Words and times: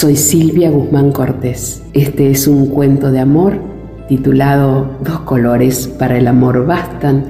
Soy 0.00 0.16
Silvia 0.16 0.70
Guzmán 0.70 1.12
Cortés. 1.12 1.82
Este 1.92 2.30
es 2.30 2.48
un 2.48 2.68
cuento 2.68 3.12
de 3.12 3.20
amor 3.20 3.60
titulado 4.08 4.96
Dos 5.04 5.20
colores 5.20 5.88
para 5.88 6.16
el 6.16 6.26
amor 6.26 6.64
bastan 6.64 7.26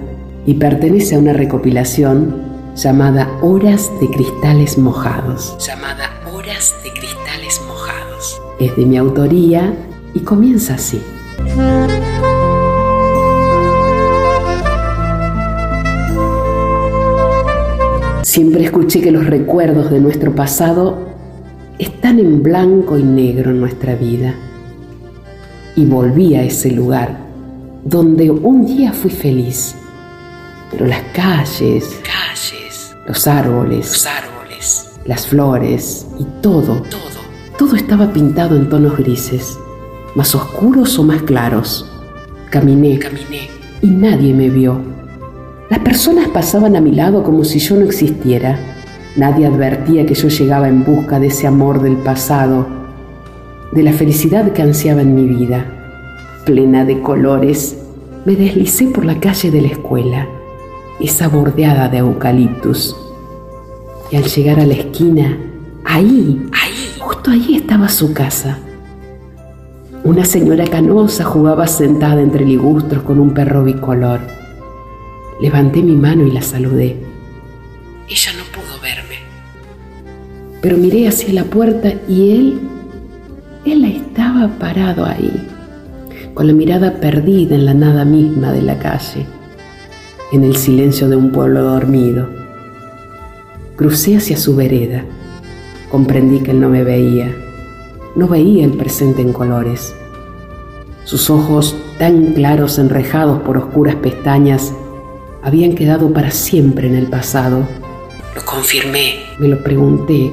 y 0.46 0.54
pertenece 0.54 1.16
a 1.16 1.18
una 1.18 1.32
recopilación 1.32 2.32
llamada 2.76 3.28
Horas 3.42 3.90
de 4.00 4.06
cristales 4.06 4.78
mojados. 4.78 5.56
Llamada 5.58 6.10
Horas 6.32 6.72
de 6.84 6.92
cristales 6.92 7.60
mojados. 7.66 8.40
Es 8.60 8.76
de 8.76 8.86
mi 8.86 8.98
autoría 8.98 9.74
y 10.14 10.20
comienza 10.20 10.74
así. 10.74 11.02
Siempre 18.22 18.62
escuché 18.62 19.00
que 19.00 19.10
los 19.10 19.26
recuerdos 19.26 19.90
de 19.90 19.98
nuestro 19.98 20.36
pasado 20.36 21.10
están 21.80 22.18
en 22.18 22.42
blanco 22.42 22.98
y 22.98 23.02
negro 23.02 23.50
en 23.50 23.60
nuestra 23.60 23.94
vida. 23.94 24.34
Y 25.76 25.86
volví 25.86 26.34
a 26.34 26.42
ese 26.42 26.70
lugar 26.70 27.18
donde 27.84 28.30
un 28.30 28.66
día 28.66 28.92
fui 28.92 29.10
feliz. 29.10 29.74
Pero 30.70 30.86
las 30.86 31.00
calles, 31.14 31.98
Calles, 32.04 32.94
los 33.06 33.26
árboles, 33.26 33.88
los 33.88 34.06
árboles, 34.06 34.90
las 35.06 35.26
flores 35.26 36.06
y 36.18 36.24
todo, 36.42 36.82
todo. 36.82 37.00
todo 37.58 37.76
estaba 37.76 38.12
pintado 38.12 38.56
en 38.56 38.68
tonos 38.68 38.96
grises, 38.98 39.58
más 40.14 40.34
oscuros 40.34 40.98
o 40.98 41.02
más 41.02 41.22
claros. 41.22 41.90
Caminé 42.50 42.98
Caminé. 42.98 43.48
y 43.80 43.86
nadie 43.86 44.34
me 44.34 44.50
vio. 44.50 44.80
Las 45.70 45.78
personas 45.80 46.28
pasaban 46.28 46.76
a 46.76 46.80
mi 46.80 46.92
lado 46.92 47.22
como 47.22 47.44
si 47.44 47.58
yo 47.58 47.76
no 47.76 47.86
existiera. 47.86 48.79
Nadie 49.16 49.46
advertía 49.46 50.06
que 50.06 50.14
yo 50.14 50.28
llegaba 50.28 50.68
en 50.68 50.84
busca 50.84 51.18
de 51.18 51.26
ese 51.28 51.46
amor 51.46 51.82
del 51.82 51.96
pasado, 51.96 52.66
de 53.72 53.82
la 53.82 53.92
felicidad 53.92 54.52
que 54.52 54.62
ansiaba 54.62 55.02
en 55.02 55.14
mi 55.14 55.26
vida. 55.26 55.66
Plena 56.44 56.84
de 56.84 57.00
colores, 57.00 57.76
me 58.24 58.36
deslicé 58.36 58.86
por 58.86 59.04
la 59.04 59.18
calle 59.18 59.50
de 59.50 59.62
la 59.62 59.68
escuela, 59.68 60.28
esa 61.00 61.28
bordeada 61.28 61.88
de 61.88 61.98
eucaliptus. 61.98 62.96
Y 64.12 64.16
al 64.16 64.24
llegar 64.24 64.60
a 64.60 64.66
la 64.66 64.74
esquina, 64.74 65.38
ahí, 65.84 66.48
Ahí, 66.52 66.94
justo 66.98 67.32
ahí 67.32 67.56
estaba 67.56 67.88
su 67.88 68.12
casa. 68.12 68.58
Una 70.04 70.24
señora 70.24 70.64
canosa 70.66 71.24
jugaba 71.24 71.66
sentada 71.66 72.22
entre 72.22 72.44
ligustros 72.44 73.02
con 73.02 73.18
un 73.18 73.34
perro 73.34 73.64
bicolor. 73.64 74.20
Levanté 75.40 75.82
mi 75.82 75.96
mano 75.96 76.26
y 76.26 76.30
la 76.30 76.42
saludé, 76.42 76.96
ella 78.08 78.32
no. 78.36 78.49
Pero 80.60 80.76
miré 80.76 81.08
hacia 81.08 81.32
la 81.32 81.44
puerta 81.44 81.92
y 82.08 82.30
él, 82.32 82.60
él 83.64 83.84
estaba 83.84 84.48
parado 84.58 85.06
ahí, 85.06 85.46
con 86.34 86.46
la 86.46 86.52
mirada 86.52 87.00
perdida 87.00 87.54
en 87.54 87.66
la 87.66 87.74
nada 87.74 88.04
misma 88.04 88.52
de 88.52 88.62
la 88.62 88.78
calle, 88.78 89.26
en 90.32 90.44
el 90.44 90.56
silencio 90.56 91.08
de 91.08 91.16
un 91.16 91.32
pueblo 91.32 91.62
dormido. 91.62 92.28
Crucé 93.76 94.16
hacia 94.16 94.36
su 94.36 94.54
vereda, 94.54 95.04
comprendí 95.90 96.40
que 96.40 96.50
él 96.50 96.60
no 96.60 96.68
me 96.68 96.84
veía, 96.84 97.34
no 98.14 98.28
veía 98.28 98.64
el 98.64 98.72
presente 98.72 99.22
en 99.22 99.32
colores. 99.32 99.94
Sus 101.04 101.30
ojos, 101.30 101.74
tan 101.98 102.34
claros 102.34 102.78
enrejados 102.78 103.40
por 103.42 103.56
oscuras 103.56 103.96
pestañas, 103.96 104.74
habían 105.42 105.74
quedado 105.74 106.12
para 106.12 106.30
siempre 106.30 106.86
en 106.86 106.94
el 106.94 107.06
pasado. 107.06 107.66
Lo 108.34 108.44
confirmé. 108.44 109.20
Me 109.38 109.48
lo 109.48 109.62
pregunté, 109.62 110.30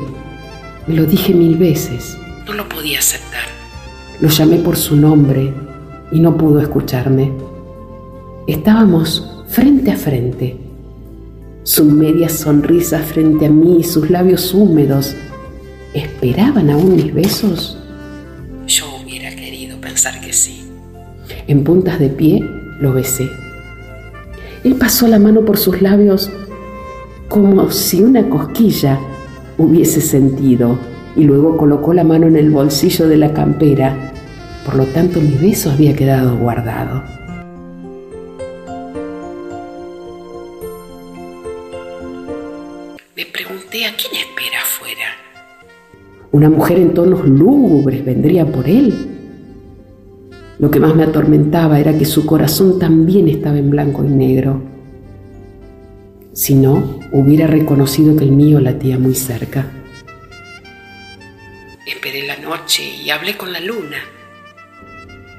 me 0.87 0.95
lo 0.95 1.05
dije 1.05 1.33
mil 1.33 1.57
veces. 1.57 2.17
No 2.45 2.53
lo 2.53 2.67
podía 2.69 2.99
aceptar. 2.99 3.43
Lo 4.21 4.29
llamé 4.29 4.57
por 4.57 4.77
su 4.77 4.95
nombre 4.95 5.53
y 6.11 6.19
no 6.19 6.37
pudo 6.37 6.61
escucharme. 6.61 7.31
Estábamos 8.47 9.43
frente 9.49 9.91
a 9.91 9.97
frente. 9.97 10.57
Su 11.63 11.83
media 11.83 12.29
sonrisa 12.29 12.99
frente 12.99 13.47
a 13.47 13.49
mí 13.49 13.79
y 13.81 13.83
sus 13.83 14.09
labios 14.09 14.53
húmedos. 14.53 15.13
¿Esperaban 15.93 16.69
aún 16.69 16.95
mis 16.95 17.13
besos? 17.13 17.77
Yo 18.65 18.85
hubiera 19.03 19.29
querido 19.35 19.79
pensar 19.81 20.21
que 20.21 20.31
sí. 20.31 20.69
En 21.47 21.65
puntas 21.65 21.99
de 21.99 22.07
pie 22.09 22.41
lo 22.79 22.93
besé. 22.93 23.29
Él 24.63 24.75
pasó 24.75 25.07
la 25.07 25.19
mano 25.19 25.43
por 25.43 25.57
sus 25.57 25.81
labios 25.81 26.29
como 27.27 27.69
si 27.71 28.01
una 28.01 28.29
cosquilla 28.29 28.97
hubiese 29.57 30.01
sentido 30.01 30.77
y 31.15 31.23
luego 31.23 31.57
colocó 31.57 31.93
la 31.93 32.03
mano 32.03 32.27
en 32.27 32.35
el 32.35 32.51
bolsillo 32.51 33.07
de 33.07 33.17
la 33.17 33.33
campera. 33.33 34.13
Por 34.65 34.75
lo 34.75 34.85
tanto, 34.85 35.19
mi 35.19 35.31
beso 35.31 35.71
había 35.71 35.95
quedado 35.95 36.37
guardado. 36.37 37.03
Me 43.15 43.25
pregunté 43.25 43.85
a 43.85 43.95
quién 43.95 44.13
espera 44.13 44.61
afuera. 44.61 45.27
Una 46.31 46.49
mujer 46.49 46.77
en 46.77 46.93
tonos 46.93 47.27
lúgubres 47.27 48.05
vendría 48.05 48.45
por 48.45 48.67
él. 48.69 48.93
Lo 50.59 50.69
que 50.69 50.79
más 50.79 50.95
me 50.95 51.03
atormentaba 51.03 51.79
era 51.79 51.97
que 51.97 52.05
su 52.05 52.25
corazón 52.25 52.77
también 52.77 53.27
estaba 53.27 53.57
en 53.57 53.69
blanco 53.69 54.03
y 54.03 54.09
negro. 54.09 54.76
Si 56.37 56.53
no, 56.53 56.99
hubiera 57.11 57.47
reconocido 57.47 58.15
que 58.15 58.23
el 58.23 58.31
mío 58.31 58.59
latía 58.59 58.99
muy 58.99 59.15
cerca. 59.15 59.71
Esperé 61.83 62.27
la 62.27 62.37
noche 62.37 62.83
y 62.83 63.09
hablé 63.09 63.35
con 63.35 63.51
la 63.51 63.59
luna. 63.59 63.97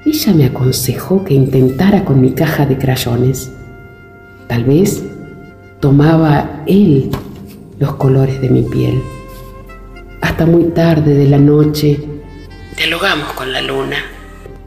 Ella 0.05 0.33
me 0.33 0.47
aconsejó 0.47 1.25
que 1.25 1.35
intentara 1.35 2.05
con 2.05 2.21
mi 2.21 2.33
caja 2.33 2.67
de 2.67 2.77
crayones. 2.79 3.53
Tal 4.49 4.65
vez 4.65 5.05
tomaba 5.79 6.65
él 6.67 7.11
los 7.79 7.95
colores 7.95 8.41
de 8.41 8.49
mi 8.49 8.63
piel. 8.63 9.01
Hasta 10.21 10.47
muy 10.47 10.65
tarde 10.71 11.15
de 11.15 11.29
la 11.29 11.39
noche 11.39 12.01
Dialogamos 12.77 13.35
con 13.35 13.53
la 13.53 13.63
luna 13.63 13.99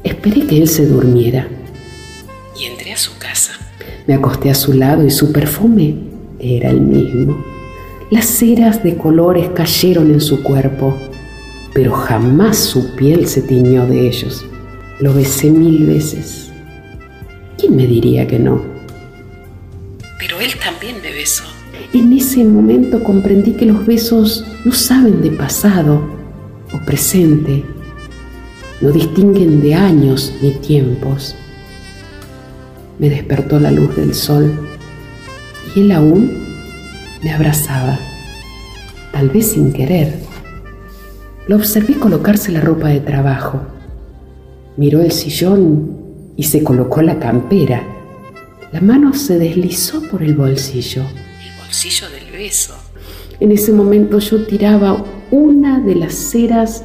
esperé 0.06 0.48
que 0.48 0.60
él 0.60 0.70
se 0.70 0.86
durmiera. 0.86 1.50
y 2.58 2.64
entré 2.68 2.94
a 2.94 2.98
su 2.98 3.18
casa. 3.18 3.52
Me 4.08 4.14
acosté 4.14 4.50
a 4.50 4.56
su 4.56 4.72
lado 4.72 5.06
y 5.06 5.12
su 5.12 5.34
perfume 5.34 6.11
era 6.42 6.70
el 6.70 6.82
mismo. 6.82 7.44
Las 8.10 8.26
ceras 8.26 8.84
de 8.84 8.98
colores 8.98 9.50
cayeron 9.56 10.12
en 10.12 10.20
su 10.20 10.44
cuerpo, 10.44 10.98
pero 11.74 11.94
jamás 11.94 12.58
su 12.58 12.96
piel 12.96 13.28
se 13.28 13.42
tiñó 13.42 13.86
de 13.86 14.08
ellos. 14.08 14.46
Lo 15.00 15.14
besé 15.14 15.50
mil 15.50 15.86
veces. 15.86 16.52
¿Quién 17.58 17.76
me 17.76 17.88
diría 17.88 18.28
que 18.28 18.40
no? 18.40 18.62
Pero 20.20 20.40
él 20.40 20.52
también 20.64 20.98
me 21.02 21.12
besó. 21.14 21.44
En 21.94 22.12
ese 22.14 22.44
momento 22.44 23.04
comprendí 23.04 23.54
que 23.54 23.66
los 23.66 23.86
besos 23.86 24.46
no 24.66 24.72
saben 24.72 25.22
de 25.22 25.32
pasado 25.32 26.02
o 26.74 26.86
presente, 26.86 27.64
no 28.82 28.92
distinguen 28.92 29.62
de 29.62 29.76
años 29.76 30.34
ni 30.42 30.52
tiempos. 30.52 31.36
Me 33.00 33.10
despertó 33.10 33.60
la 33.60 33.72
luz 33.72 33.96
del 33.96 34.14
sol 34.14 34.71
y 35.76 35.82
él 35.82 35.92
aún 35.92 36.32
me 37.24 37.32
abrazaba, 37.32 38.00
tal 39.12 39.30
vez 39.30 39.52
sin 39.52 39.72
querer. 39.74 40.20
Lo 41.48 41.56
observé 41.56 41.96
colocarse 41.96 42.52
la 42.52 42.62
ropa 42.62 42.90
de 42.90 43.00
trabajo. 43.00 43.62
Miró 44.78 45.02
el 45.02 45.12
sillón 45.12 45.98
y 46.38 46.44
se 46.44 46.64
colocó 46.64 47.02
la 47.02 47.20
campera. 47.20 47.84
La 48.72 48.80
mano 48.82 49.14
se 49.14 49.38
deslizó 49.38 50.02
por 50.10 50.24
el 50.24 50.34
bolsillo. 50.36 51.02
El 51.02 51.64
bolsillo 51.66 52.10
del 52.10 52.32
beso. 52.32 52.74
En 53.40 53.52
ese 53.52 53.74
momento 53.74 54.20
yo 54.20 54.46
tiraba 54.46 55.04
una 55.32 55.80
de 55.80 55.96
las 55.96 56.14
ceras 56.14 56.84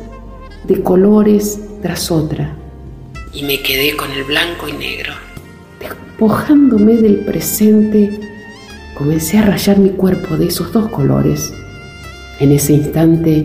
de 0.64 0.82
colores 0.82 1.60
tras 1.82 2.10
otra, 2.10 2.56
Y 3.32 3.42
me 3.42 3.60
quedé 3.60 3.94
con 3.96 4.10
el 4.10 4.24
blanco 4.24 4.66
y 4.66 4.72
negro. 4.72 5.12
despojándome 5.78 6.94
del 6.94 7.16
presente, 7.26 8.18
comencé 8.96 9.38
a 9.38 9.42
rayar 9.42 9.78
mi 9.78 9.90
cuerpo 9.90 10.36
de 10.36 10.46
esos 10.46 10.72
dos 10.72 10.88
colores. 10.88 11.52
En 12.40 12.52
ese 12.52 12.72
instante 12.74 13.44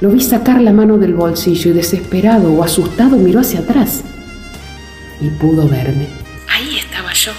lo 0.00 0.10
vi 0.10 0.20
sacar 0.20 0.60
la 0.60 0.72
mano 0.72 0.98
del 0.98 1.14
bolsillo 1.14 1.70
y 1.70 1.74
desesperado 1.74 2.52
o 2.52 2.62
asustado 2.62 3.16
miró 3.16 3.40
hacia 3.40 3.60
atrás 3.60 4.02
y 5.20 5.28
pudo 5.38 5.68
verme, 5.68 6.06
Ahí 6.48 6.78
estaba 6.78 7.12
yo. 7.12 7.32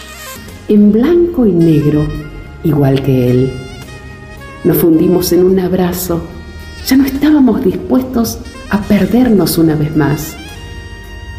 en 0.67 0.91
blanco 0.91 1.45
y 1.47 1.51
negro, 1.51 2.07
igual 2.63 3.01
que 3.01 3.31
él. 3.31 3.53
Nos 4.63 4.77
fundimos 4.77 5.31
en 5.33 5.43
un 5.43 5.59
abrazo. 5.59 6.21
Ya 6.85 6.95
no 6.97 7.05
estábamos 7.05 7.63
dispuestos 7.63 8.37
a 8.69 8.79
perdernos 8.81 9.57
una 9.57 9.75
vez 9.75 9.95
más. 9.97 10.35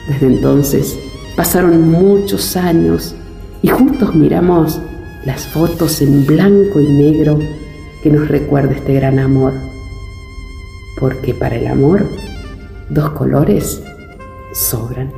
Desde 0.09 0.27
entonces 0.27 0.97
pasaron 1.37 1.89
muchos 1.89 2.57
años 2.57 3.15
y 3.63 3.69
juntos 3.69 4.15
miramos 4.17 4.81
las 5.25 5.47
fotos 5.47 6.01
en 6.03 6.27
blanco 6.27 6.81
y 6.81 6.93
negro 6.93 7.39
que 8.03 8.11
nos 8.11 8.29
recuerda 8.29 8.75
este 8.75 8.95
gran 8.95 9.19
amor. 9.19 9.55
Porque 10.99 11.35
para 11.35 11.57
el 11.57 11.67
amor 11.67 12.07
Dos 12.93 13.11
colores 13.13 13.83
sobran. 14.53 15.11